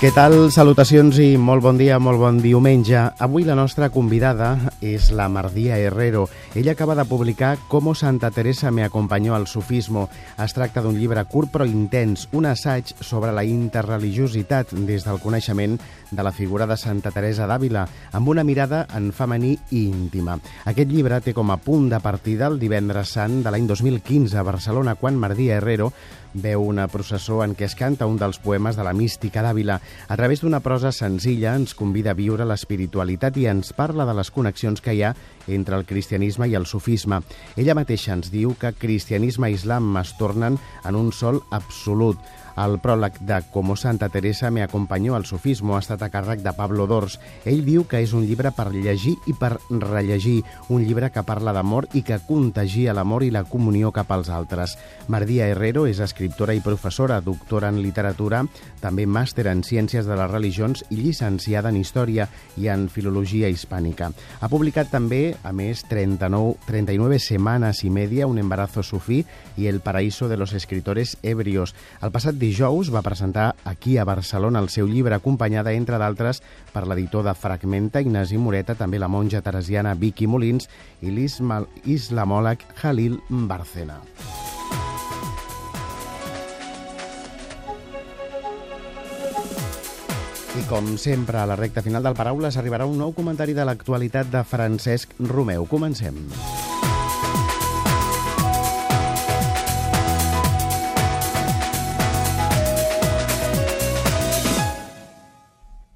[0.00, 0.32] Què tal?
[0.48, 2.96] Salutacions i molt bon dia, molt bon diumenge.
[3.20, 6.22] Avui la nostra convidada és la Mardia Herrero.
[6.56, 10.08] Ella acaba de publicar Cómo Santa Teresa me acompañó al sufismo.
[10.42, 15.76] Es tracta d'un llibre curt però intens, un assaig sobre la interreligiositat des del coneixement
[16.10, 17.84] de la figura de Santa Teresa d'Àvila,
[18.16, 20.38] amb una mirada en femení i íntima.
[20.64, 24.48] Aquest llibre té com a punt de partida el divendres sant de l'any 2015 a
[24.48, 25.92] Barcelona, quan Mardia Herrero
[26.34, 29.80] veu una processó en què es canta un dels poemes de la mística d'Àvila.
[30.08, 34.30] A través d'una prosa senzilla ens convida a viure l'espiritualitat i ens parla de les
[34.30, 35.14] connexions que hi ha
[35.48, 37.22] entre el cristianisme i el sufisme.
[37.56, 42.18] Ella mateixa ens diu que cristianisme i islam es tornen en un sol absolut.
[42.60, 46.52] El pròleg de Como Santa Teresa me acompanyó al sufismo ha estat a càrrec de
[46.52, 47.14] Pablo Dors.
[47.48, 51.54] Ell diu que és un llibre per llegir i per rellegir, un llibre que parla
[51.56, 54.76] d'amor i que contagia l'amor i la comunió cap als altres.
[55.08, 58.42] Mardia Herrero és escriptora i professora, doctora en literatura,
[58.82, 62.28] també màster en ciències de les religions i llicenciada en història
[62.60, 64.10] i en filologia hispànica.
[64.40, 69.24] Ha publicat també, a més, 39, 39 setmanes i media, Un embarazo sufí
[69.56, 71.74] i El paraíso de los escritores ebrios.
[72.02, 76.86] El passat dijous va presentar aquí a Barcelona el seu llibre acompanyada, entre d'altres, per
[76.86, 80.68] l'editor de Fragmenta, Ignasi Moreta, també la monja teresiana Vicky Molins
[81.02, 84.00] i l'islamòleg Halil Barcena.
[90.58, 94.32] I com sempre, a la recta final del Paraules arribarà un nou comentari de l'actualitat
[94.32, 95.66] de Francesc Romeu.
[95.70, 96.18] Comencem.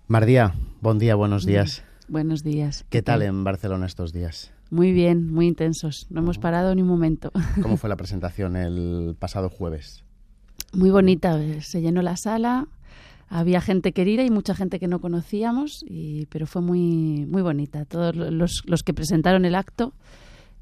[0.06, 1.83] Mardía, buen día, buenos días.
[2.08, 2.84] Buenos días.
[2.91, 4.52] ¿Qué tal en Barcelona estos días?
[4.70, 6.06] Muy bien, muy intensos.
[6.11, 7.33] No hemos parado ni un momento.
[7.62, 10.05] ¿Cómo fue la presentación el pasado jueves?
[10.74, 11.40] Muy bonita.
[11.62, 12.68] Se llenó la sala.
[13.30, 17.86] Había gente querida y mucha gente que no conocíamos, y, pero fue muy, muy bonita.
[17.86, 19.95] Todos los, los que presentaron el acto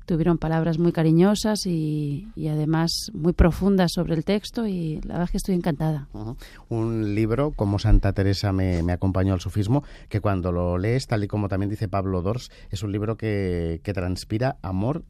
[0.06, 5.24] tuvieron palabras muy cariñosas y, y, además muy profundas sobre el texto y la verdad
[5.24, 6.08] es que estoy encantada.
[6.12, 6.36] Uh -huh.
[6.68, 11.24] Un libro como Santa Teresa me, me, acompañó al sufismo, que cuando lo lees, tal
[11.24, 15.04] y como también dice Pablo Dors, es un libro que, que transpira amor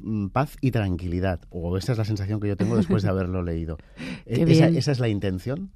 [0.00, 3.42] mm, paz y tranquilidad, o esa es la sensación que yo tengo después de haberlo
[3.42, 3.78] leído.
[4.26, 5.70] ¿Esa, ¿Esa, es la intención?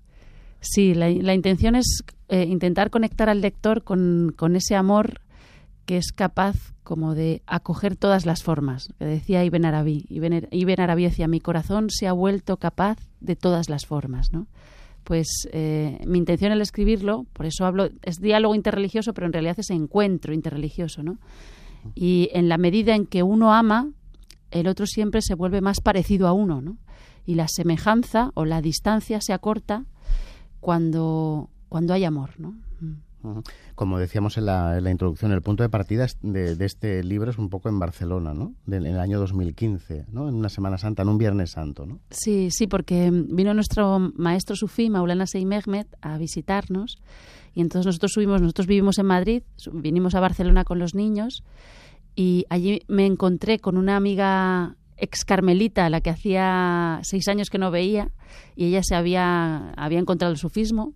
[0.60, 5.20] Sí, la, la intención es eh, intentar conectar al lector con, con ese amor
[5.88, 10.04] que es capaz como de acoger todas las formas, que decía Ibn Arabi.
[10.10, 14.48] Ibn, Ibn Arabi decía, mi corazón se ha vuelto capaz de todas las formas, ¿no?
[15.02, 19.58] Pues eh, mi intención al escribirlo, por eso hablo, es diálogo interreligioso, pero en realidad
[19.58, 21.20] es encuentro interreligioso, ¿no?
[21.94, 23.90] Y en la medida en que uno ama,
[24.50, 26.76] el otro siempre se vuelve más parecido a uno, ¿no?
[27.24, 29.86] Y la semejanza o la distancia se acorta
[30.60, 32.67] cuando, cuando hay amor, ¿no?
[33.74, 37.38] Como decíamos en la, en la, introducción, el punto de partida de, este libro es
[37.38, 38.54] un poco en Barcelona, ¿no?
[38.66, 40.28] En el año 2015, ¿no?
[40.28, 41.98] En una Semana Santa, en un Viernes Santo, ¿no?
[42.10, 46.98] Sí, sí, porque vino nuestro maestro sufí, Maulana Sey Mehmet, a visitarnos
[47.54, 49.42] y entonces nosotros subimos, nosotros vivimos en Madrid,
[49.72, 51.42] vinimos a Barcelona con los niños
[52.14, 57.58] y allí me encontré con una amiga ex carmelita, la que hacía seis años que
[57.58, 58.10] no veía
[58.56, 60.94] y ella se había, había encontrado el sufismo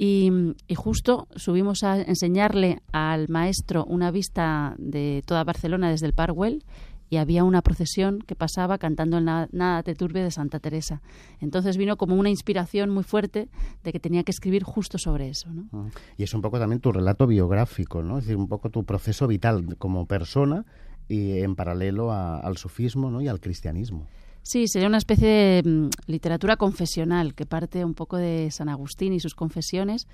[0.00, 0.30] y,
[0.76, 6.64] justo subimos a enseñarle al maestro una vista de toda Barcelona desde el Parwell
[7.10, 11.02] y había una procesión que pasaba cantando el Nada te turbe de Santa Teresa.
[11.40, 13.48] Entonces vino como una inspiración muy fuerte
[13.82, 15.50] de que tenía que escribir justo sobre eso.
[15.50, 15.64] ¿no?
[15.72, 15.90] -huh.
[16.16, 18.18] Y es un poco también tu relato biográfico, ¿no?
[18.18, 20.64] es decir, un poco tu proceso vital como persona
[21.08, 23.20] y en paralelo al sufismo ¿no?
[23.20, 24.06] y al cristianismo.
[24.48, 29.12] Sí, sería una especie de mm, literatura confesional que parte un poco de San Agustín
[29.12, 30.08] y sus confesiones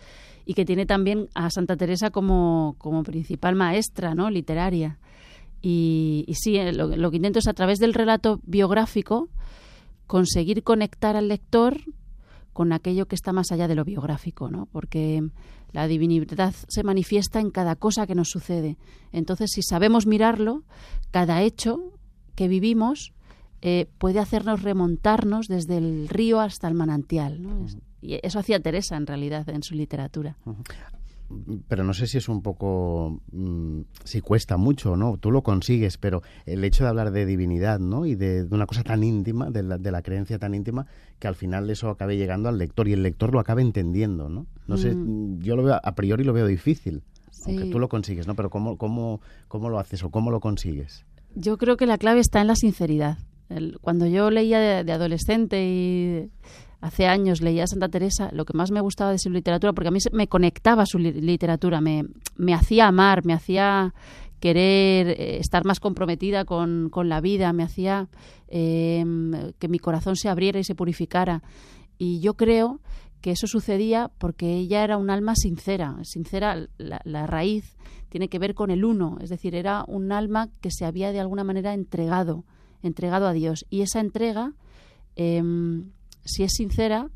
[0.44, 4.31] y que tiene también a Santa Teresa como, como principal maestra ¿no?
[4.31, 4.99] literaria.
[5.62, 9.29] Y, y sí, lo, lo, que intento es a través del relato biográfico
[10.09, 11.79] conseguir conectar al lector
[12.53, 14.67] con aquello que está más allá de lo biográfico, ¿no?
[14.67, 15.23] Porque
[15.70, 18.79] la divinidad se manifiesta en cada cosa que nos sucede.
[19.12, 20.64] Entonces, si sabemos mirarlo,
[21.12, 21.93] cada hecho
[22.35, 23.14] que vivimos
[23.66, 27.43] eh, puede hacernos remontarnos desde el río hasta el manantial.
[27.43, 27.61] ¿no?
[27.61, 27.81] -huh.
[28.02, 30.37] Y eso hacía Teresa, en realidad, en su literatura.
[30.44, 31.62] Uh -huh.
[31.66, 35.16] pero no sé si es un poco, mm, si cuesta mucho, ¿no?
[35.16, 38.05] Tú lo consigues, pero el hecho de hablar de divinidad, ¿no?
[38.05, 40.84] Y de, una cosa tan íntima, de la, de la, creencia tan íntima,
[41.19, 44.46] que al final eso acabe llegando al lector y el lector lo acabe entendiendo, ¿no?
[44.66, 45.40] No sé, mm.
[45.40, 47.02] yo lo veo, a priori lo veo difícil,
[47.46, 48.34] aunque tú lo consigues, ¿no?
[48.34, 51.06] Pero ¿cómo, cómo, ¿cómo lo haces o cómo lo consigues?
[51.34, 53.16] Yo creo que la clave está en la sinceridad.
[53.81, 56.31] Cuando yo leía de adolescente y
[56.81, 59.91] hace años leía Santa Teresa, lo que más me gustaba de su literatura, porque a
[59.91, 62.05] mí me conectaba su literatura, me,
[62.37, 63.94] me hacía amar, me hacía
[64.38, 68.08] querer eh, estar más comprometida con, con la vida, me hacía
[68.49, 71.43] em, que mi corazón se abriera y se purificara.
[71.97, 72.81] Y yo creo
[73.23, 75.97] que eso sucedía porque ella era un alma sincera.
[76.02, 77.79] Sincera, la, raíz
[78.11, 81.20] tiene que ver con el uno, es decir, era un alma que se había de
[81.20, 82.44] alguna manera entregado,
[82.85, 83.67] entregado a Dios.
[83.71, 84.53] Y esa entrega
[85.17, 85.43] eh,
[86.25, 87.11] si es sincera,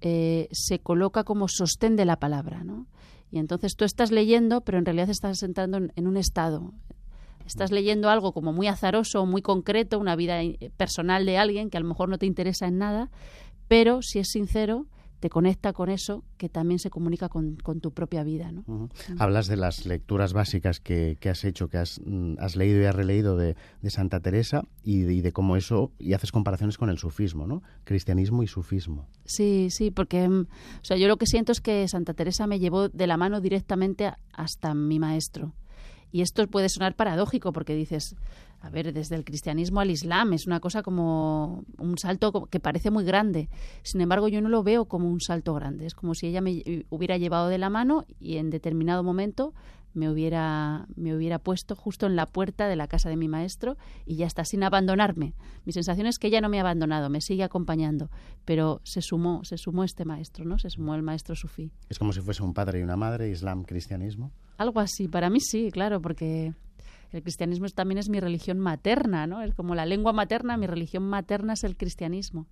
[0.00, 2.86] eh, se coloca como sostén de la palabra, ¿no?
[3.30, 6.72] Y entonces tú estás leyendo, pero en realidad estás entrando en, un estado.
[7.46, 11.76] Estás leyendo algo como muy azaroso, muy concreto, una vida eh, personal de alguien que
[11.76, 13.10] a lo mejor no te interesa en nada,
[13.66, 14.86] pero si es sincero,
[15.24, 18.52] te conecta con eso que también se comunica con, tu propia vida.
[18.52, 18.90] ¿no?
[19.18, 22.94] Hablas de las lecturas básicas que, has hecho, que has, mm, has, leído y has
[22.94, 23.56] releído de,
[23.88, 27.62] Santa Teresa y de, cómo eso, y haces comparaciones con el sufismo, ¿no?
[27.84, 29.08] Cristianismo y sufismo.
[29.24, 32.58] Sí, sí, porque mm, o sea, yo lo que siento es que Santa Teresa me
[32.58, 35.54] llevó de la mano directamente hasta mi maestro.
[36.12, 38.14] Y esto puede sonar paradójico porque dices,
[38.64, 42.90] a ver, desde el cristianismo al islam es una cosa como un salto que parece
[42.90, 43.50] muy grande.
[43.82, 45.84] Sin embargo, yo no lo veo como un salto grande.
[45.84, 49.52] Es como si ella me hubiera llevado de la mano y en determinado momento
[49.92, 53.76] me hubiera, me hubiera puesto justo en la puerta de la casa de mi maestro
[54.06, 55.34] y ya está, sin abandonarme.
[55.66, 58.10] Mi sensación es que ella no me ha abandonado, me sigue acompañando,
[58.46, 60.58] pero se sumó, se sumó este maestro, ¿no?
[60.58, 61.70] Se sumó el maestro sufí.
[61.90, 64.32] Es como si fuese un padre y una madre, islam, cristianismo.
[64.56, 66.54] Algo así, para mí sí, claro, porque
[67.14, 69.40] el cristianismo también es mi religión materna, ¿no?
[69.42, 72.46] Es como la lengua materna, mi religión materna es el cristianismo.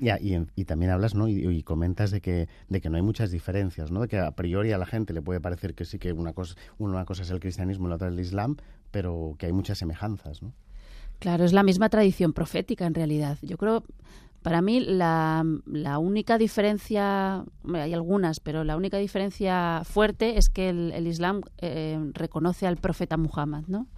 [0.00, 1.28] Ya, y, y, también hablas, ¿no?
[1.28, 4.02] Y, comentas de que, de que no hay muchas diferencias, ¿no?
[4.02, 6.56] De que a priori a la gente le puede parecer que sí que una cosa,
[6.78, 8.56] una cosa es el cristianismo y la otra es el islam,
[8.90, 10.52] pero que hay muchas semejanzas, ¿no?
[11.18, 13.38] Claro, es la misma tradición profética en realidad.
[13.42, 13.82] Yo creo,
[14.42, 17.44] para mí, la, la única diferencia,
[17.74, 23.16] hay algunas, pero la única diferencia fuerte es que el, Islam eh, reconoce al profeta
[23.16, 23.88] Muhammad, ¿no?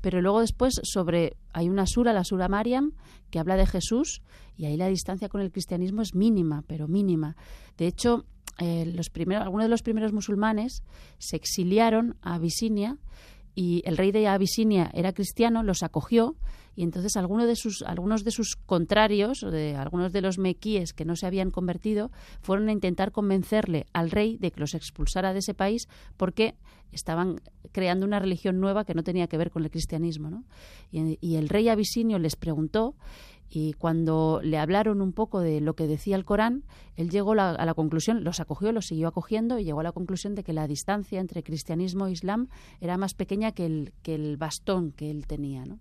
[0.00, 2.92] Pero luego después sobre hay una sura, la sura Mariam,
[3.30, 4.20] que habla de Jesús
[4.56, 7.36] y ahí la distancia con el cristianismo es mínima, pero mínima.
[7.78, 8.26] De hecho,
[8.58, 10.82] eh, los primeros, algunos de los primeros musulmanes
[11.18, 12.98] se exiliaron a Abisinia
[13.54, 16.36] y el rey de Abisinia era cristiano, los acogió
[16.76, 21.04] y entonces algunos de sus, algunos de sus contrarios, de algunos de los mequíes que
[21.04, 22.10] no se habían convertido,
[22.40, 26.56] fueron a intentar convencerle al rey de que los expulsara de ese país porque
[26.92, 27.40] estaban
[27.72, 30.30] creando una religión nueva que no tenía que ver con el cristianismo.
[30.30, 30.44] ¿no?
[30.90, 32.94] Y, el rey abisinio les preguntó
[33.50, 36.64] y cuando le hablaron un poco de lo que decía el Corán,
[36.96, 40.34] él llegó a la conclusión, los acogió, los siguió acogiendo y llegó a la conclusión
[40.34, 42.48] de que la distancia entre cristianismo e islam
[42.80, 45.64] era más pequeña que el, que el bastón que él tenía.
[45.64, 45.78] ¿no?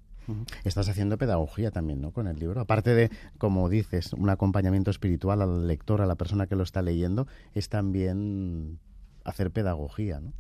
[0.64, 2.12] Estás haciendo pedagogía también, ¿no?
[2.12, 2.62] Con el libro.
[2.62, 6.82] Aparte de, como dices, un acompañamiento espiritual al lector, a la persona que lo está
[6.82, 8.80] leyendo, es también
[9.24, 10.34] hacer pedagogía, ¿no?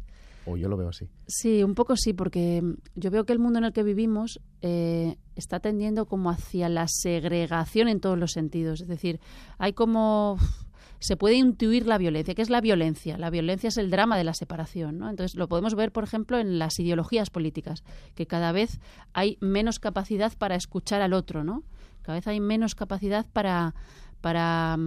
[0.45, 1.07] O yo lo veo así.
[1.25, 2.61] Sí, un poco sí, porque
[2.95, 6.85] yo veo que el mundo en el que vivimos eh, está tendiendo como hacia la
[6.87, 8.81] segregación en todos los sentidos.
[8.81, 9.21] Es decir,
[9.57, 10.37] hay como
[11.03, 12.33] se puede intuir la violencia.
[12.33, 13.17] ¿Qué es la violencia?
[13.17, 14.99] La violencia es el drama de la separación.
[14.99, 15.09] ¿no?
[15.09, 17.83] Entonces, lo podemos ver, por ejemplo, en las ideologías políticas,
[18.15, 18.79] que cada vez
[19.11, 21.63] hay menos capacidad para escuchar al otro, ¿no?
[22.03, 23.75] Cada vez hay menos capacidad para,
[24.21, 24.77] para,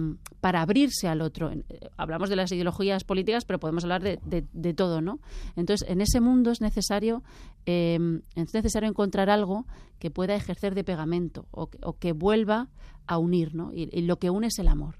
[0.41, 1.51] para, abrirse al otro.
[1.51, 1.63] Eh,
[1.97, 5.19] hablamos de las ideologías políticas, pero podemos hablar de, de, todo, ¿no?
[5.55, 7.23] Entonces, en ese mundo es necesario,
[7.67, 9.67] eh, es necesario encontrar algo
[9.99, 12.69] que pueda ejercer de pegamento o que, o que vuelva
[13.05, 13.71] a unir, ¿no?
[13.73, 14.95] y, lo que une es el amor.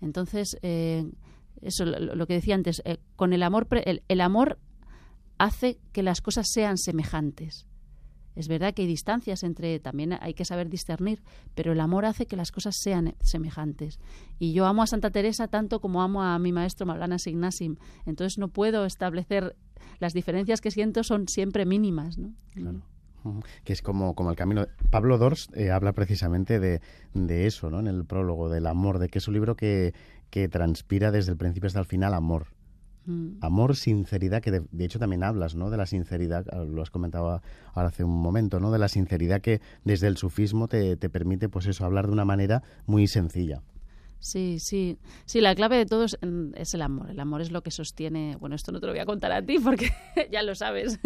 [0.00, 1.04] Entonces, eh,
[1.62, 4.58] eso lo, que decía antes, eh, con el amor, el, amor
[5.38, 7.66] hace que las cosas sean semejantes.
[8.34, 11.22] Es verdad que hay distancias entre, también hay que saber discernir,
[11.54, 13.98] pero el amor hace que las cosas sean semejantes.
[14.38, 17.76] Y yo amo a Santa Teresa tanto como amo a mi maestro Maulana Signasim.
[18.04, 19.56] Entonces no puedo establecer,
[20.00, 22.18] las diferencias que siento son siempre mínimas.
[22.18, 22.34] ¿no?
[22.52, 22.82] Claro
[23.64, 24.66] que es como, como el camino.
[24.90, 26.80] Pablo Dors eh, habla precisamente de,
[27.14, 27.80] de, eso, ¿no?
[27.80, 29.94] En el prólogo, del amor, de que es un libro que,
[30.30, 32.48] que transpira desde el principio hasta el final amor.
[33.06, 33.38] Mm.
[33.40, 35.70] Amor, sinceridad, que de, hecho también hablas, ¿no?
[35.70, 37.40] De la sinceridad, ah, lo has comentado
[37.72, 38.70] ahora hace un momento, ¿no?
[38.70, 42.24] De la sinceridad que desde el sufismo te, te permite, pues eso, hablar de una
[42.24, 43.62] manera muy sencilla.
[44.18, 44.98] Sí, sí.
[45.24, 46.18] Sí, la clave de todo es,
[46.54, 47.10] es, el amor.
[47.10, 48.36] El amor es lo que sostiene.
[48.36, 49.90] Bueno, esto no te lo voy a contar a ti porque
[50.32, 50.98] ya lo sabes.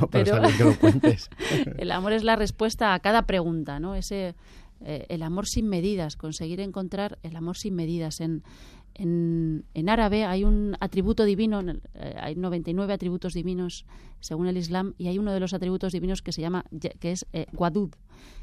[0.00, 1.30] No, pero, que lo cuentes.
[1.78, 3.94] el amor es la respuesta a cada pregunta, ¿no?
[3.94, 4.34] Ese,
[4.80, 8.20] eh, el amor sin medidas, conseguir encontrar el amor sin medidas.
[8.20, 8.42] En,
[8.94, 13.86] en, en árabe hay un atributo divino, eh, hay 99 atributos divinos
[14.20, 16.64] según el Islam, y hay uno de los atributos divinos que se llama,
[16.98, 17.90] que es eh, Wadud.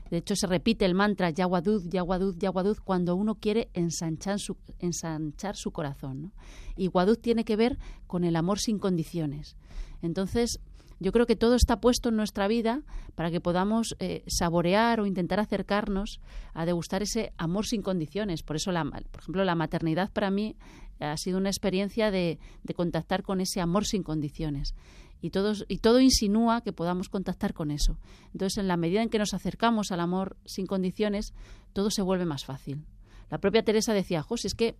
[0.10, 5.56] De hecho, se repite el mantra Yawadud, Yawadud, Yawadud cuando uno quiere ensanchar su, ensanchar
[5.56, 6.32] su corazón.
[6.76, 9.58] Y Wadud tiene que ver con el amor sin condiciones.
[10.02, 10.60] Entonces,
[11.00, 12.84] yo creo que todo está puesto en nuestra vida
[13.16, 16.22] para que podamos eh, saborear o intentar acercarnos
[16.54, 18.44] a degustar ese amor sin condiciones.
[18.44, 20.56] Por eso, la, por ejemplo, la maternidad para mí
[21.00, 24.74] ha sido una experiencia de, de contactar con ese amor sin condiciones.
[25.22, 27.98] Y, todos, y todo insinúa que podamos contactar con eso.
[28.34, 31.34] Entonces, en la medida en que nos acercamos al amor sin condiciones,
[31.74, 32.86] todo se vuelve más fácil.
[33.30, 34.76] La propia Teresa decía, José, es que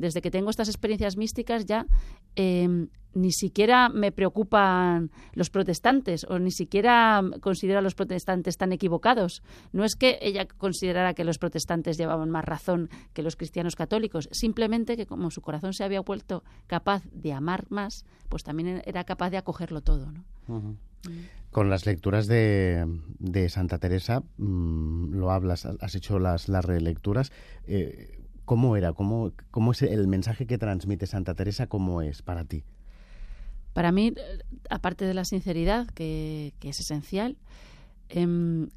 [0.00, 1.86] desde que tengo estas experiencias místicas ya
[2.34, 8.72] em, ni siquiera me preocupan los protestantes o ni siquiera considero a los protestantes tan
[8.72, 9.42] equivocados.
[9.72, 14.28] No es que ella considerara que los protestantes llevaban más razón que los cristianos católicos,
[14.32, 19.04] simplemente que como su corazón se había vuelto capaz de amar más, pues también era
[19.04, 20.12] capaz de acogerlo todo.
[20.12, 20.76] ¿no?
[21.50, 22.86] Con las lecturas de,
[23.18, 27.32] de Santa Teresa, mmm, lo hablas, has hecho las, las relecturas.
[27.66, 28.19] Eh,
[28.50, 28.92] ¿Cómo era?
[28.94, 31.68] ¿Cómo, ¿Cómo es el mensaje que transmite Santa Teresa?
[31.68, 32.64] ¿Cómo es para ti?
[33.74, 34.12] Para mí,
[34.68, 37.36] aparte de la sinceridad, que, es esencial,
[38.08, 38.26] eh,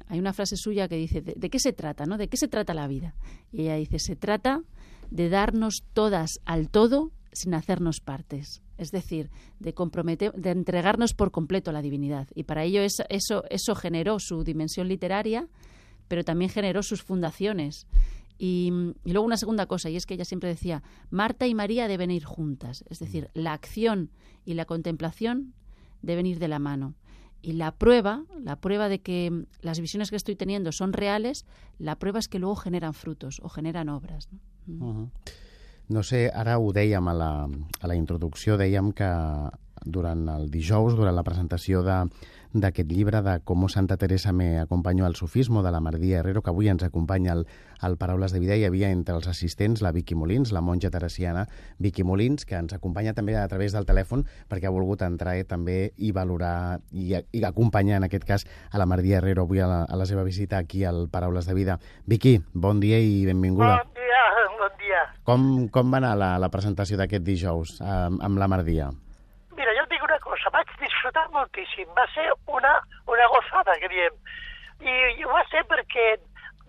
[0.06, 2.06] hay una frase suya que dice, ¿de, ¿de, qué se trata?
[2.06, 2.18] ¿no?
[2.18, 3.16] ¿De qué se trata la vida?
[3.50, 4.62] Y ella dice, se trata
[5.10, 8.62] de darnos todas al todo sin hacernos partes.
[8.78, 9.28] Es decir,
[9.58, 12.28] de, comprometer, de entregarnos por completo a la divinidad.
[12.36, 15.48] Y para ello es, eso, eso generó su dimensión literaria,
[16.06, 17.88] pero también generó sus fundaciones.
[18.38, 18.72] Y,
[19.04, 22.10] y, luego una segunda cosa, y es que ella siempre decía, Marta y María deben
[22.10, 24.10] ir juntas, es decir, la acción
[24.44, 25.54] y la contemplación
[26.02, 26.94] deben ir de la mano.
[27.42, 31.44] Y la prueba, la prueba de que las visiones que estoy teniendo son reales,
[31.78, 34.28] la prueba es que luego generan frutos o generan obras.
[34.66, 35.10] No, uh -huh.
[35.88, 37.48] no sé, ara ho dèiem a la,
[37.80, 39.10] a la introducció, dèiem que
[39.84, 42.08] durant el dijous, durant la presentació de,
[42.54, 46.50] d'aquest llibre de Com Santa Teresa me acompanyó al sufismo de la Mardia Herrero, que
[46.50, 47.46] avui ens acompanya al,
[47.80, 48.54] al Paraules de Vida.
[48.54, 52.72] Hi havia entre els assistents la Vicky Molins, la monja teresiana Vicky Molins, que ens
[52.72, 57.14] acompanya també a través del telèfon perquè ha volgut entrar eh, també i valorar i,
[57.18, 60.22] i acompanyar, en aquest cas, a la Mardia Herrero avui a la, a la seva
[60.22, 61.78] visita aquí al Paraules de Vida.
[62.06, 63.82] Vicky, bon dia i benvinguda.
[63.82, 64.26] Bon dia,
[64.60, 65.06] bon dia.
[65.24, 68.92] Com, com va anar la, la presentació d'aquest dijous amb, amb la Mardia
[69.74, 70.50] jo et dic una cosa,
[71.14, 74.14] vaig disfrutar moltíssim, va ser una, una gozada, que diem,
[74.80, 76.18] i, i ho va ser perquè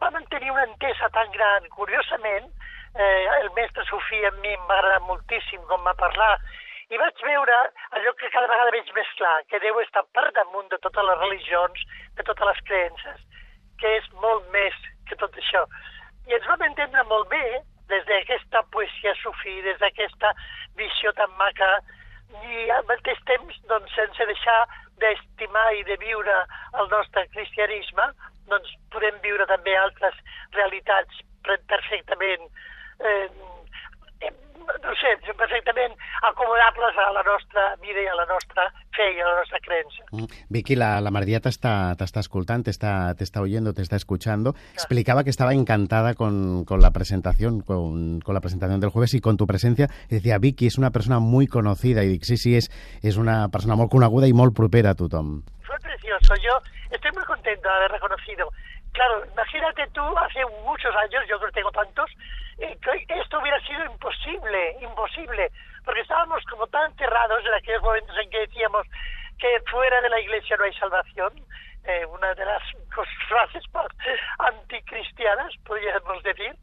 [0.01, 2.51] va mantenir una entesa tan gran, curiosament,
[2.95, 6.37] eh, el mestre Sofí a mi em va agradar moltíssim com va parlar,
[6.89, 7.55] i vaig veure
[7.97, 11.17] allò que cada vegada veig més clar, que Déu està per damunt de totes les
[11.19, 11.85] religions,
[12.15, 13.21] de totes les creences,
[13.79, 14.75] que és molt més
[15.09, 15.65] que tot això.
[16.29, 20.33] I ens vam entendre molt bé des d'aquesta poesia sufí, des d'aquesta
[20.77, 21.79] visió tan maca
[22.33, 24.59] i al mateix temps, doncs, sense deixar
[25.01, 26.37] d'estimar i de viure
[26.81, 28.07] el nostre cristianisme,
[28.51, 30.17] doncs podem viure també altres
[30.57, 32.47] realitats perfectament
[32.99, 33.27] eh,
[35.05, 35.93] sé, perfectament
[36.23, 40.05] acomodables a la nostra vida i a la nostra fe y a la nuestra creencia.
[40.11, 40.25] Mm.
[40.49, 43.81] Vicky, la, la María te está, te está escuchando, te está, te está oyendo, te
[43.81, 44.53] está escuchando.
[44.53, 44.73] Claro.
[44.73, 49.21] Explicaba que estaba encantada con, con la presentación, con, con, la presentación del jueves y
[49.21, 49.87] con tu presencia.
[50.09, 52.03] Y decía, Vicky es una persona muy conocida.
[52.03, 52.71] Y sí, sí, es,
[53.01, 55.43] es una persona muy coneguda y muy propera a tothom.
[55.63, 56.33] Fue precioso.
[56.41, 56.59] Yo
[56.91, 58.49] estoy muy contento de haber reconocido.
[58.95, 62.09] Claro, imagínate tú, hace muchos años, yo creo que tengo tantos,
[62.59, 65.51] eh, que esto hubiera sido imposible, imposible,
[65.83, 68.87] porque estábamos como tan cerrados en aquellos momentos en que decíamos
[69.37, 71.33] que fuera de la iglesia no hay salvación,
[71.83, 72.63] eh, una de las
[73.27, 73.87] frases más
[74.39, 76.55] anticristianas, podríamos decir,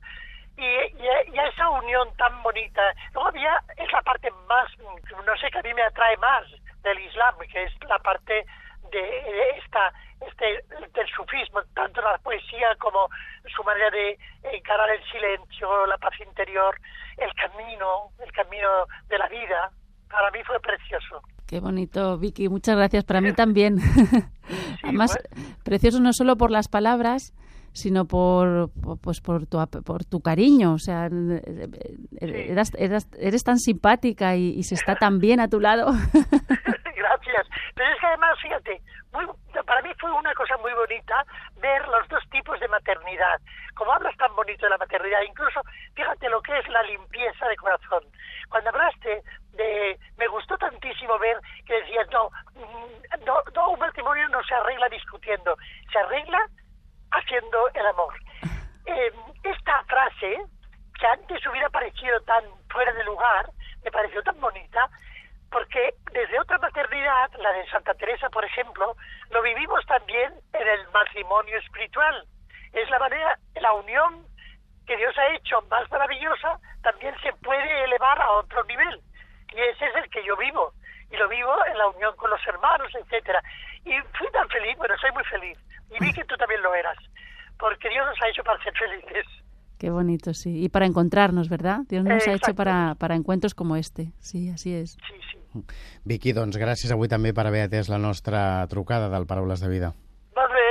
[0.57, 2.95] y, y, y, a esa unión tan bonita.
[3.13, 6.47] Luego había, es la parte más, no sé, que a mí me atrae más
[6.83, 8.47] del Islam, que es la parte
[8.99, 13.09] de, esta este, del sufismo, tanto la poesía como
[13.55, 14.19] su manera de
[14.53, 16.77] encarar el silencio, la paz interior,
[17.19, 18.69] el camino, el camino
[19.09, 19.71] de la vida.
[20.09, 21.23] Para mí fue precioso.
[21.47, 22.49] Qué bonito, Vicky.
[22.49, 23.05] Muchas gracias.
[23.05, 23.77] Para mí también.
[24.83, 25.17] Sí, Además,
[25.65, 27.33] precioso no solo por las palabras,
[27.73, 28.71] sino por
[29.01, 31.09] pues por tu por tu cariño o sea
[32.21, 35.87] eras, eras, eres tan simpática y, y, se está tan bien a tu lado
[37.75, 38.81] pero es que además fíjate
[39.13, 41.25] muy, para para mí fue una cosa muy bonita
[41.57, 43.41] ver los dos tipos de maternidad.
[43.75, 45.61] Como hablas tan bonito de la maternidad, incluso
[45.95, 48.05] fíjate lo que es la limpieza de corazón.
[48.49, 49.23] Cuando hablaste
[49.53, 54.55] de, me gustó tantísimo ver que decías, no, mm, no, no, un matrimonio no se
[54.55, 55.57] arregla discutiendo,
[55.91, 56.47] se arregla
[57.13, 58.15] haciendo el amor.
[58.87, 59.13] Eh,
[59.45, 60.43] esta frase,
[60.99, 63.51] que antes hubiera parecido tan fuera de lugar,
[63.85, 64.89] me pareció tan bonita,
[65.53, 68.97] porque desde otra maternidad, la de Santa Teresa, por ejemplo,
[69.31, 72.27] lo vivimos también en el matrimonio espiritual.
[72.73, 74.27] Es la manera, la unión
[74.87, 79.01] que Dios ha hecho más maravillosa, también se puede elevar a otro nivel.
[79.55, 80.73] Y ese es el que yo vivo.
[81.11, 83.43] Y lo vivo en la unión con los hermanos, etcétera.
[83.85, 85.59] Y fui tan feliz, bueno, soy muy feliz.
[85.91, 86.97] Y vi que tú también lo eras.
[87.59, 89.27] Porque Dios nos ha hecho para ser felices.
[89.79, 90.65] Qué bonito, sí.
[90.65, 91.81] Y para encontrarnos, ¿verdad?
[91.89, 94.13] Dios nos ha hecho para, para encuentros como este.
[94.21, 94.93] Sí, así es.
[94.93, 95.42] Sí, sí.
[96.05, 99.93] Vicky, doncs gràcies avui també per haver atès la nostra trucada del Paraules de Vida.
[100.37, 100.69] Molt bé.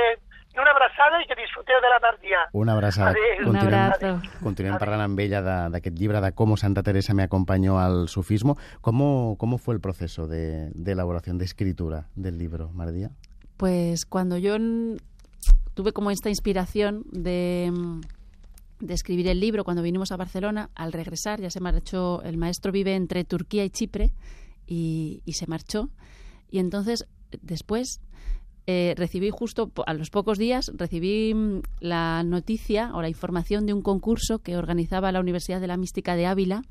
[0.60, 2.38] Una abraçada i que disfruteu de la Mardia.
[2.52, 3.10] Una abraçada.
[3.10, 3.38] Adéu.
[3.40, 4.20] Un Continuem, abrazo.
[4.42, 8.58] continuem parlant amb ella de- d'aquest llibre de cómo Santa Teresa me acompañó al sufismo.
[8.82, 13.10] ¿Cómo, cómo fue el proceso de, de elaboración, de escritura del libro, Mardía?
[13.56, 14.56] Pues cuando yo
[15.74, 18.00] tuve como esta inspiración de, mm,
[18.80, 22.72] de escribir el libro, cuando vinimos a Barcelona, al regresar, ya se marchó, el maestro
[22.72, 24.10] vive entre Turquía y Chipre
[24.72, 25.90] y, se marchó.
[26.50, 27.06] Y entonces,
[27.42, 28.00] después,
[28.66, 33.74] eh, recibí justo a los pocos días, recibí mm, la noticia o la información de
[33.74, 36.62] un concurso que organizaba la Universidad de la Mística de Ávila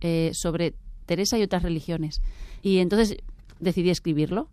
[0.00, 0.74] eh, sobre
[1.06, 2.20] Teresa y otras religiones.
[2.62, 3.16] Y entonces
[3.60, 4.50] decidí escribirlo.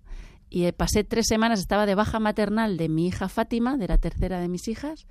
[0.50, 3.98] Y eh, pasé tres semanas, estaba de baja maternal de mi hija Fátima, de la
[3.98, 5.08] tercera de mis hijas.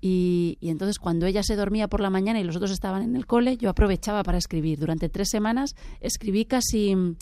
[0.00, 3.16] Y, y entonces cuando ella se dormía por la mañana y los otros estaban en
[3.16, 4.78] el cole, yo aprovechaba para escribir.
[4.78, 7.16] Durante tres semanas escribí casi, o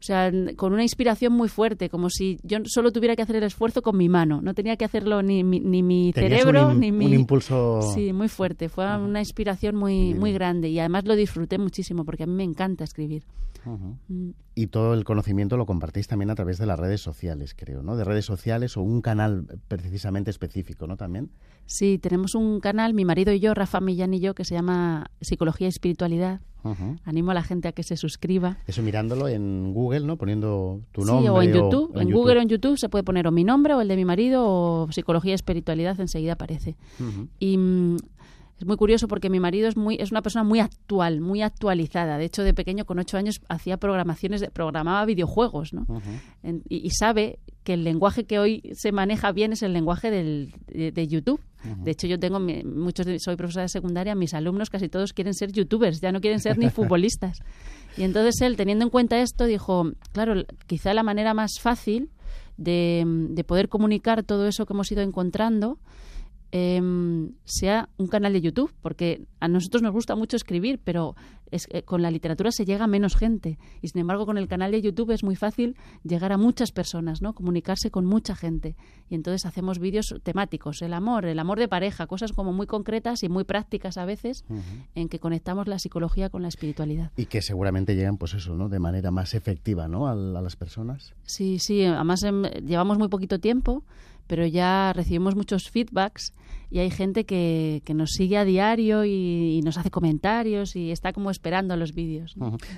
[0.00, 3.82] sea, con una inspiración muy fuerte, como si yo solo tuviera que hacer el esfuerzo
[3.82, 4.40] con mi mano.
[4.42, 7.06] No tenía que hacerlo ni mi, ni mi cerebro, un, ni mi...
[7.06, 7.80] un impulso...
[7.94, 8.68] Sí, muy fuerte.
[8.68, 12.44] Fue una inspiración muy, muy grande y además lo disfruté muchísimo porque a mí me
[12.44, 13.24] encanta escribir.
[13.64, 14.30] Mm.
[14.54, 17.96] Y todo el conocimiento lo compartís también a través de las redes sociales, creo, ¿no?
[17.96, 20.96] De redes sociales o un canal precisamente específico, ¿no?
[20.96, 21.30] También.
[21.66, 25.10] Sí, tenemos un canal, mi marido y yo, Rafa Millán y yo, que se llama
[25.20, 26.40] Psicología y Espiritualidad.
[27.04, 28.56] Animo a la gente a que se suscriba.
[28.66, 30.16] Eso mirándolo en Google, ¿no?
[30.16, 31.28] Poniendo tu sí, nombre.
[31.28, 31.90] o en YouTube.
[31.94, 33.96] o en Google o en YouTube se puede poner o mi nombre o el de
[33.96, 36.74] mi marido o Psicología y Espiritualidad, enseguida aparece.
[37.38, 37.96] Y mm,
[38.58, 42.18] es muy curioso porque mi marido es muy es una persona muy actual, muy actualizada.
[42.18, 45.86] De hecho, de pequeño, con ocho años, hacía programaciones, de, programaba videojuegos, ¿no?
[46.42, 50.10] En- y, y sabe que el lenguaje que hoy se maneja bien es el lenguaje
[50.10, 51.40] del, de, de YouTube.
[51.82, 55.12] De hecho, yo tengo mi- muchos, de- soy profesora de secundaria, mis alumnos casi todos
[55.14, 57.38] quieren ser youtubers, ya no quieren ser ni futbolistas.
[57.96, 62.10] Y entonces él, teniendo en cuenta esto, dijo, claro, quizá la manera más fácil
[62.56, 65.78] de, de poder comunicar todo eso que hemos ido encontrando
[66.58, 71.16] em, sea un canal de YouTube, porque a nosotros nos gusta mucho escribir, pero
[71.50, 73.58] es, con la literatura se llega a menos gente.
[73.82, 77.22] Y sin embargo, con el canal de YouTube es muy fácil llegar a muchas personas,
[77.22, 77.32] ¿no?
[77.34, 78.76] Comunicarse con mucha gente.
[79.10, 83.24] Y entonces hacemos vídeos temáticos, el amor, el amor de pareja, cosas como muy concretas
[83.24, 84.44] y muy prácticas a veces,
[84.94, 87.10] en que conectamos la psicología con la espiritualidad.
[87.16, 88.68] Y que seguramente llegan, pues eso, ¿no?
[88.68, 90.06] De manera más efectiva, ¿no?
[90.06, 91.14] Al- a las personas.
[91.24, 93.82] Sí, sí, además em, llevamos muy poquito tiempo,
[94.26, 96.32] pero ya recibimos muchos feedbacks
[96.70, 100.90] y hay gente que, que nos sigue a diario y, y nos hace comentarios y
[100.90, 102.34] está como esperando los vídeos.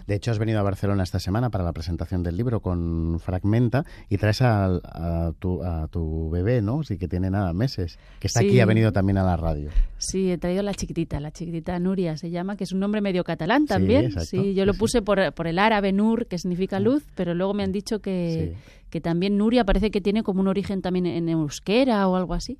[0.06, 3.84] De hecho, has venido a Barcelona esta semana para la presentación del libro con Fragmenta
[4.10, 6.82] y traes al- a, tu, a tu bebé, ¿no?
[6.82, 7.98] Sí, que tiene nada, meses.
[8.20, 8.48] Que está Sí.
[8.48, 9.70] aquí, ha venido también a la radio.
[9.96, 13.00] Sí, he traído a la chiquitita, la chiquitita Nuria se llama, que es un nombre
[13.00, 14.10] medio catalán también.
[14.20, 17.62] Sí, yo lo puse por, por el árabe Nur, que significa luz, pero luego me
[17.62, 18.54] han dicho que,
[18.90, 22.58] que también Nuria parece que tiene como un origen también en euskera o algo así.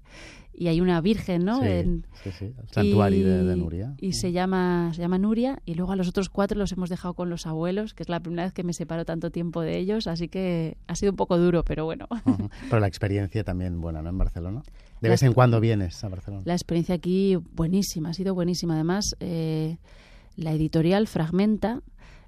[0.58, 1.60] Y hay una virgen, ¿no?
[1.60, 3.94] Sí, En- sí, sí, el santuario de, de Nuria.
[4.00, 5.60] Y se llama, se llama Nuria.
[5.66, 8.20] Y luego a los otros cuatro los hemos dejado con los abuelos, que es la
[8.20, 10.06] primera vez que me separo tanto tiempo de ellos.
[10.06, 12.06] Así que ha sido un poco duro, pero bueno.
[12.24, 12.48] Ujú.
[12.70, 14.08] Pero la experiencia también buena, ¿no?
[14.08, 14.62] En Barcelona.
[15.02, 16.42] De La vez en cuando vienes a Barcelona.
[16.46, 18.74] La experiencia aquí buenísima, ha sido buenísima.
[18.76, 19.76] Además, eh,
[20.36, 21.82] la editorial Fragmenta,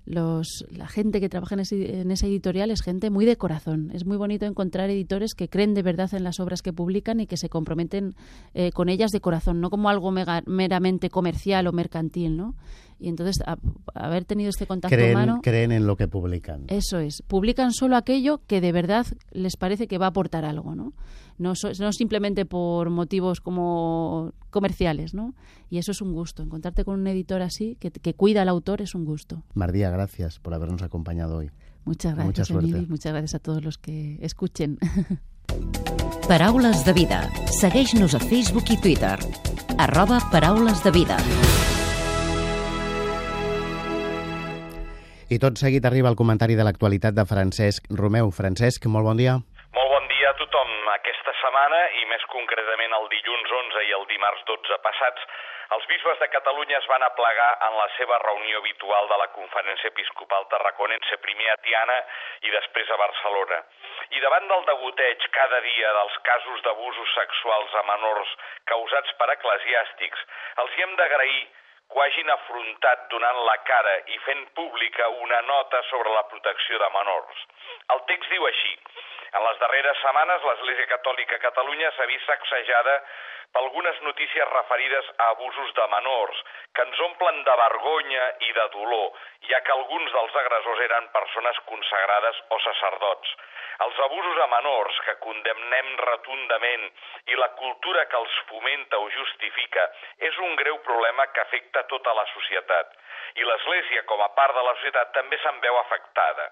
[0.09, 3.90] los, la gente que trabaja en, ese- en esa editorial es gente muy de corazón.
[3.92, 7.27] Es muy bonito encontrar editores que creen de verdad en las obras que publican y
[7.27, 8.14] que se comprometen
[8.55, 10.11] eh, con ellas de corazón, no como algo
[10.47, 12.55] meramente comercial o mercantil, ¿no?
[13.00, 13.58] Y entonces, a-
[13.94, 15.40] haber tenido este contacto Creen, humano...
[15.42, 16.64] creen en lo que publican.
[16.66, 17.22] Eso es.
[17.26, 20.92] Publican solo aquello que de verdad les parece que va a aportar algo, ¿no?
[21.38, 25.34] No, so- no simplemente por motivos como comerciales, ¿no?
[25.70, 26.42] Y eso es un gusto.
[26.42, 29.44] Encontrarte con un editor así, que, que cuida al autor, es un gusto.
[29.54, 31.50] Mardía, gracias por habernos acompañado hoy.
[31.84, 32.87] Muchas gracias, Emili.
[32.87, 34.78] Muchas gracias a todos los que escuchen.
[36.28, 37.30] Paraules de vida.
[37.61, 39.18] Segueix-nos a Facebook i Twitter.
[39.78, 41.16] Arroba Paraules de vida.
[45.28, 48.30] I tot seguit arriba el comentari de l'actualitat de Francesc Romeu.
[48.32, 49.34] Francesc, molt bon dia.
[49.76, 50.70] Molt bon dia a tothom.
[50.94, 55.26] Aquesta setmana, i més concretament el dilluns 11 i el dimarts 12 passats,
[55.76, 59.92] els bisbes de Catalunya es van aplegar en la seva reunió habitual de la Conferència
[59.92, 62.00] Episcopal Tarraconense, primer a Tiana
[62.48, 63.60] i després a Barcelona.
[64.16, 68.32] I davant del degoteig cada dia dels casos d'abusos sexuals a menors
[68.72, 70.28] causats per eclesiàstics,
[70.64, 71.40] els hi hem d'agrair
[71.94, 76.90] ho hagin afrontat donant la cara i fent pública una nota sobre la protecció de
[76.96, 77.44] menors.
[77.94, 78.74] El text diu així.
[79.36, 82.94] En les darreres setmanes, l'Església Catòlica a Catalunya s'ha vist sacsejada
[83.52, 86.40] per algunes notícies referides a abusos de menors,
[86.74, 89.12] que ens omplen de vergonya i de dolor,
[89.50, 93.34] ja que alguns dels agressors eren persones consagrades o sacerdots.
[93.86, 96.88] Els abusos a menors que condemnem rotundament
[97.32, 99.84] i la cultura que els fomenta o justifica
[100.30, 102.96] és un greu problema que afecta tota la societat.
[103.38, 106.50] I l'Església, com a part de la societat, també se'n veu afectada.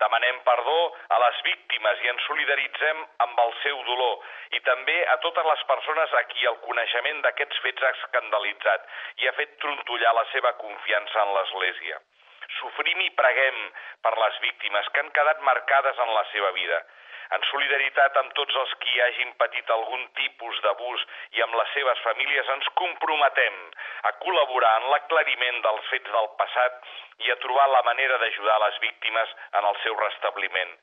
[0.00, 0.78] Demanem perdó
[1.14, 5.66] a les víctimes i ens solidaritzem amb el seu dolor i també a totes les
[5.68, 8.88] persones a qui el coneixement d'aquests fets ha escandalitzat
[9.22, 12.00] i ha fet trontollar la seva confiança en l'Església.
[12.58, 13.62] Sofrim i preguem
[14.02, 16.82] per les víctimes que han quedat marcades en la seva vida.
[17.36, 21.04] En solidaritat amb tots els qui hagin patit algun tipus d'abús
[21.38, 23.56] i amb les seves famílies ens comprometem
[24.10, 26.92] a col·laborar en l'aclariment dels fets del passat
[27.24, 30.76] i a trobar la manera d'ajudar les víctimes en el seu restabliment.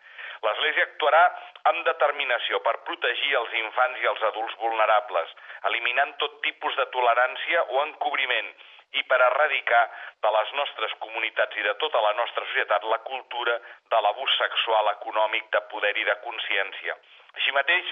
[0.48, 1.22] L'Església actuarà
[1.70, 5.34] amb determinació per protegir els infants i els adults vulnerables,
[5.70, 8.54] eliminant tot tipus de tolerància o encobriment
[8.98, 9.82] i per erradicar
[10.26, 13.58] de les nostres comunitats i de tota la nostra societat la cultura
[13.94, 16.98] de l'abús sexual, econòmic, de poder i de consciència.
[17.36, 17.92] Així mateix,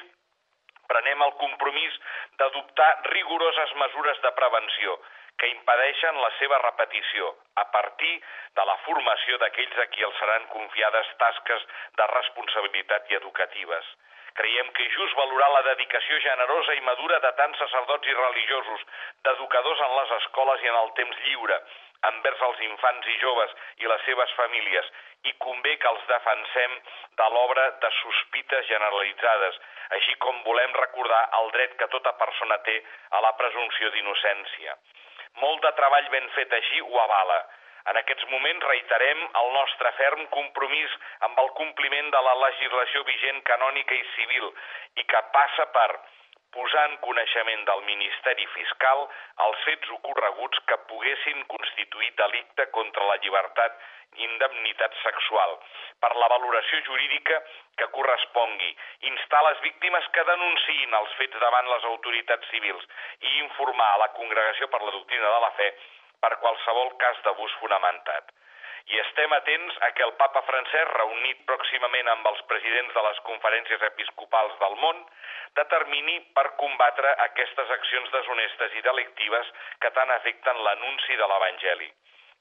[0.89, 1.99] prenem el compromís
[2.39, 4.97] d'adoptar rigoroses mesures de prevenció
[5.37, 7.29] que impedeixen la seva repetició
[7.61, 8.13] a partir
[8.57, 11.67] de la formació d'aquells a qui els seran confiades tasques
[11.99, 13.91] de responsabilitat i educatives.
[14.39, 18.85] Creiem que és just valorar la dedicació generosa i madura de tants sacerdots i religiosos,
[19.23, 21.59] d'educadors en les escoles i en el temps lliure,
[22.11, 24.91] envers els infants i joves i les seves famílies,
[25.25, 26.77] i convé que els defensem
[27.21, 29.59] de l'obra de sospites generalitzades,
[29.97, 32.77] així com volem recordar el dret que tota persona té
[33.17, 34.77] a la presumpció d'innocència.
[35.41, 37.41] Molt de treball ben fet així ho avala,
[37.91, 40.93] en aquests moments reiterem el nostre ferm compromís
[41.29, 44.51] amb el compliment de la legislació vigent canònica i civil
[45.01, 45.89] i que passa per
[46.55, 49.03] posar en coneixement del Ministeri Fiscal
[49.45, 53.77] els fets ocorreguts que poguessin constituir delicte contra la llibertat
[54.17, 55.57] i indemnitat sexual,
[56.01, 57.37] per la valoració jurídica
[57.77, 58.71] que correspongui,
[59.11, 62.87] instar les víctimes que denunciïn els fets davant les autoritats civils
[63.21, 65.69] i informar a la Congregació per la Doctrina de la Fe
[66.23, 68.33] per qualsevol cas d'abús fonamentat.
[68.87, 73.17] I estem atents a que el papa francès, reunit pròximament amb els presidents de les
[73.29, 75.01] conferències episcopals del món,
[75.59, 79.51] determini per combatre aquestes accions deshonestes i delictives
[79.83, 81.89] que tant afecten l'anunci de l'Evangeli.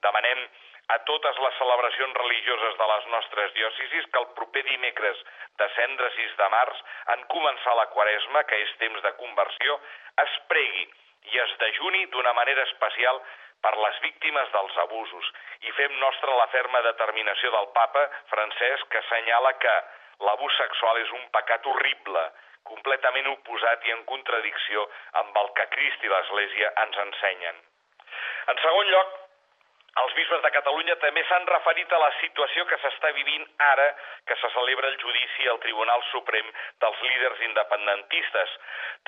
[0.07, 0.45] Demanem
[0.95, 5.23] a totes les celebracions religioses de les nostres diòcesis que el proper dimecres
[5.59, 6.79] de cendre 6 de març,
[7.15, 9.75] en començar la quaresma, que és temps de conversió,
[10.23, 10.87] es pregui
[11.33, 13.19] i es dejuni d'una manera especial
[13.65, 15.29] per les víctimes dels abusos
[15.67, 19.75] i fem nostra la ferma determinació del papa francès que assenyala que
[20.27, 22.23] l'abús sexual és un pecat horrible,
[22.67, 24.85] completament oposat i en contradicció
[25.21, 27.63] amb el que Crist i l'Església ens ensenyen.
[28.51, 29.15] En segon lloc,
[30.03, 33.87] els bisbes de Catalunya també s'han referit a la situació que s'està vivint ara
[34.29, 36.51] que se celebra el judici al Tribunal Suprem
[36.83, 38.53] dels líders independentistes.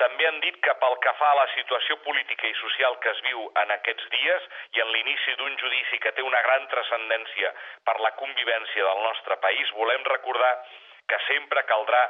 [0.02, 3.22] També han dit que pel que fa a la situació política i social que es
[3.28, 7.54] viu en aquests dies i en l'inici d'un judici que té una gran transcendència
[7.86, 10.54] per la convivència del nostre país, volem recordar
[11.10, 12.02] que sempre caldrà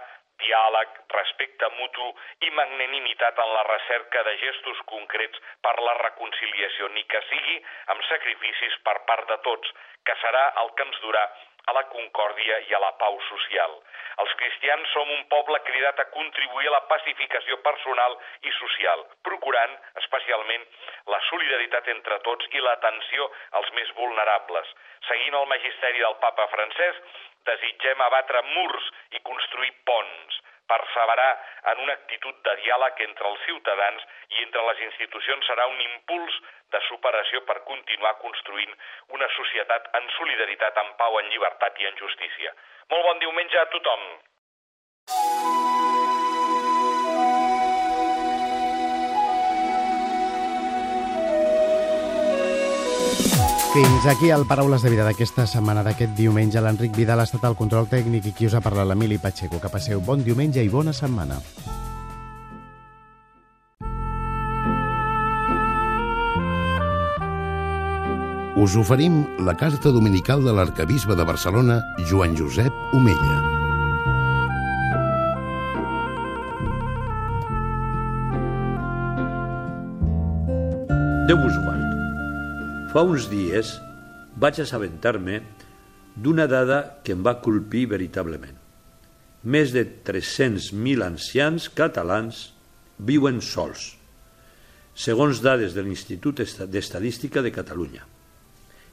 [0.44, 2.08] diàleg, respecte mutu
[2.46, 7.60] i magnanimitat en la recerca de gestos concrets per la reconciliació, ni que sigui
[7.94, 9.72] amb sacrificis per part de tots,
[10.04, 11.24] que serà el que ens durà
[11.66, 13.76] a la concòrdia i a la pau social.
[14.24, 19.76] Els cristians som un poble cridat a contribuir a la pacificació personal i social, procurant
[20.02, 20.66] especialment
[21.14, 24.74] la solidaritat entre tots i l'atenció als més vulnerables.
[25.08, 27.00] Seguint el magisteri del papa francès,
[27.48, 30.40] desitgem abatre murs i construir ponts.
[30.70, 31.30] Perseverar
[31.72, 34.04] en una actitud de diàleg entre els ciutadans
[34.36, 36.40] i entre les institucions serà un impuls
[36.74, 38.76] de superació per continuar construint
[39.18, 42.54] una societat en solidaritat, en pau, en llibertat i en justícia.
[42.90, 44.06] Molt bon diumenge a tothom!
[53.72, 56.58] Fins aquí el Paraules de Vida d'aquesta setmana, d'aquest diumenge.
[56.58, 59.60] L'Enric Vidal ha estat al control tècnic i qui us ha parlat l'Emili Pacheco.
[59.62, 61.38] Que passeu bon diumenge i bona setmana.
[68.58, 71.78] Us oferim la carta dominical de l'arcabisbe de Barcelona,
[72.10, 73.38] Joan Josep Omella.
[81.30, 81.79] Déu vos guard.
[82.90, 83.76] Fa uns dies
[84.42, 85.36] vaig assabentar-me
[86.18, 88.56] d'una dada que em va colpir veritablement.
[89.46, 92.48] Més de 300.000 ancians catalans
[92.98, 93.92] viuen sols,
[94.98, 98.02] segons dades de l'Institut d'Estadística de Catalunya.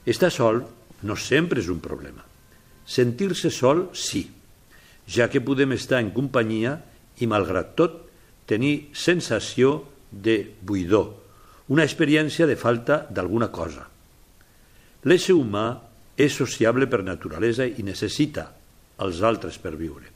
[0.05, 0.61] Estar sol
[1.01, 2.21] no sempre és un problema.
[2.85, 4.27] Sentir-se sol, sí,
[5.09, 6.77] ja que podem estar en companyia
[7.17, 8.03] i, malgrat tot,
[8.45, 9.79] tenir sensació
[10.11, 11.26] de buidor,
[11.73, 13.83] una experiència de falta d'alguna cosa.
[15.07, 15.67] L'ésser humà
[16.17, 18.47] és sociable per naturalesa i necessita
[19.03, 20.07] els altres per viure.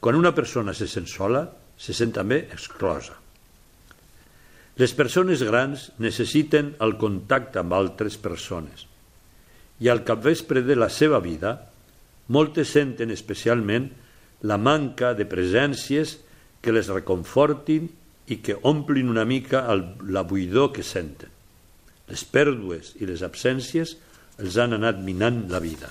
[0.00, 1.44] Quan una persona se sent sola,
[1.76, 3.16] se sent també exclosa.
[4.80, 8.86] Les persones grans necessiten el contacte amb altres persones
[9.80, 11.56] i al capvespre de la seva vida
[12.32, 13.90] moltes senten especialment
[14.48, 16.16] la manca de presències
[16.64, 17.88] que les reconfortin
[18.30, 21.30] i que omplin una mica el, la buidor que senten.
[22.10, 23.96] Les pèrdues i les absències
[24.40, 25.90] els han anat minant la vida.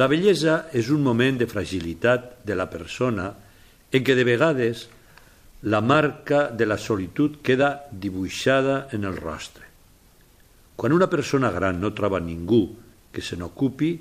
[0.00, 3.28] La bellesa és un moment de fragilitat de la persona
[3.92, 4.86] en què de vegades
[5.68, 9.68] la marca de la solitud queda dibuixada en el rostre.
[10.76, 12.64] Quan una persona gran no troba ningú
[13.12, 13.92] que se n'ocupi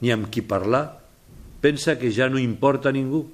[0.00, 1.02] ni amb qui parlar,
[1.60, 3.26] pensa que ja no importa ningú.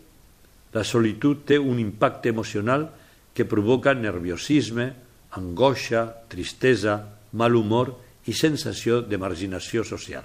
[0.72, 2.88] La solitud té un impacte emocional
[3.34, 4.92] que provoca nerviosisme,
[5.32, 6.98] angoixa, tristesa,
[7.32, 7.94] mal humor
[8.28, 10.24] i sensació de marginació social.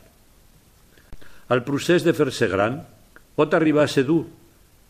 [1.48, 2.82] El procés de fer-se gran
[3.38, 4.26] pot arribar a ser dur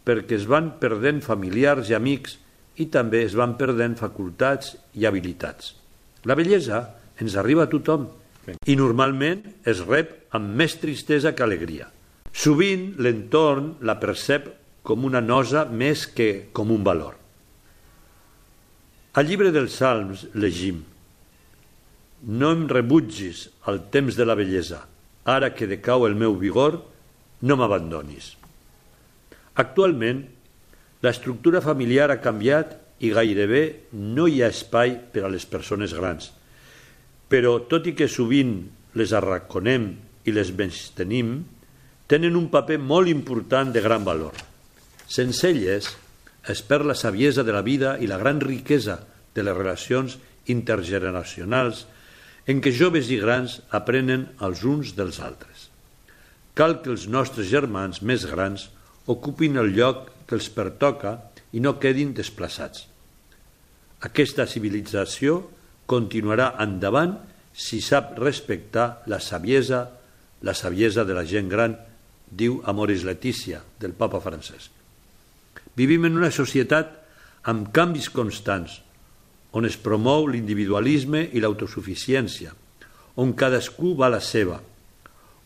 [0.08, 2.38] perquè es van perdent familiars i amics
[2.82, 5.75] i també es van perdent facultats i habilitats.
[6.25, 6.82] La bellesa
[7.21, 8.08] ens arriba a tothom
[8.65, 11.89] i normalment es rep amb més tristesa que alegria.
[12.32, 14.49] Sovint l'entorn la percep
[14.88, 17.16] com una nosa més que com un valor.
[19.17, 20.84] Al llibre dels Salms llegim
[22.38, 24.84] No em rebutgis al temps de la bellesa,
[25.25, 26.77] ara que decau el meu vigor,
[27.41, 28.36] no m'abandonis.
[29.58, 30.21] Actualment,
[31.01, 33.63] l'estructura familiar ha canviat i gairebé
[33.97, 36.32] no hi ha espai per a les persones grans.
[37.30, 38.60] Però, tot i que sovint
[38.97, 39.91] les arraconem
[40.25, 40.53] i les
[40.97, 41.39] tenim,
[42.08, 44.34] tenen un paper molt important de gran valor.
[45.10, 45.89] Sense elles,
[46.48, 49.02] es perd la saviesa de la vida i la gran riquesa
[49.36, 51.86] de les relacions intergeneracionals
[52.48, 55.68] en què joves i grans aprenen els uns dels altres.
[56.56, 58.70] Cal que els nostres germans més grans
[59.12, 61.18] ocupin el lloc que els pertoca
[61.52, 62.88] i no quedin desplaçats.
[64.08, 65.42] Aquesta civilització
[65.90, 67.18] continuarà endavant
[67.58, 69.88] si sap respectar la saviesa,
[70.46, 71.76] la saviesa de la gent gran,
[72.30, 74.77] diu Amoris Letícia, del papa Francesc.
[75.78, 76.96] Vivim en una societat
[77.48, 78.80] amb canvis constants,
[79.54, 82.54] on es promou l'individualisme i l'autosuficiència,
[83.22, 84.58] on cadascú va a la seva,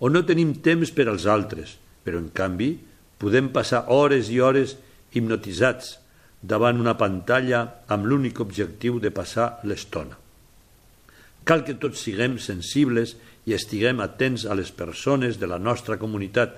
[0.01, 2.73] on no tenim temps per als altres, però en canvi
[3.21, 4.75] podem passar hores i hores
[5.13, 5.97] hipnotitzats
[6.41, 10.17] davant una pantalla amb l'únic objectiu de passar l'estona.
[11.45, 13.15] Cal que tots siguem sensibles
[13.45, 16.55] i estiguem atents a les persones de la nostra comunitat,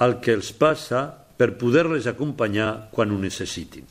[0.00, 1.02] al que els passa
[1.40, 3.86] per poder-les acompanyar quan ho necessitin.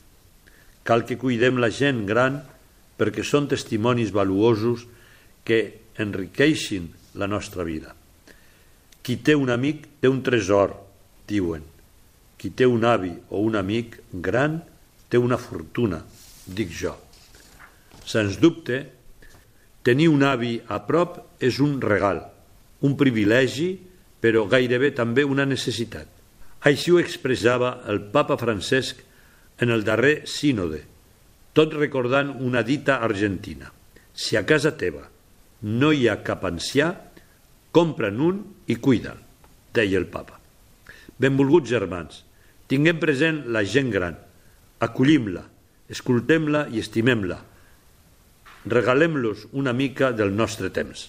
[0.86, 2.36] Cal que cuidem la gent gran
[2.94, 4.84] perquè són testimonis valuosos
[5.42, 5.58] que
[5.98, 6.86] enriqueixin
[7.18, 7.90] la nostra vida.
[9.02, 10.76] Qui té un amic té un tresor,
[11.26, 11.64] diuen.
[12.38, 14.60] Qui té un avi o un amic gran
[15.10, 15.98] té una fortuna,
[16.46, 16.94] dic jo.
[18.06, 18.78] Sens dubte,
[19.82, 22.22] tenir un avi a prop és un regal,
[22.86, 23.72] un privilegi,
[24.22, 26.19] però gairebé també una necessitat.
[26.68, 29.00] Així ho expressava el papa Francesc
[29.60, 30.82] en el darrer sínode,
[31.56, 33.72] tot recordant una dita argentina.
[34.12, 35.06] Si a casa teva
[35.62, 36.90] no hi ha cap ancià,
[37.72, 39.20] compra'n un i cuida'l,
[39.72, 40.38] deia el papa.
[41.20, 42.24] Benvolguts germans,
[42.70, 44.14] Tinguem present la gent gran,
[44.86, 45.42] acollim-la,
[45.90, 47.40] escoltem-la i estimem-la.
[48.76, 51.08] Regalem-los una mica del nostre temps.